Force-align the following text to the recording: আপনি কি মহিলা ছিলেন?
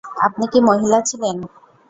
আপনি 0.25 0.45
কি 0.51 0.59
মহিলা 0.69 0.99
ছিলেন? 1.09 1.35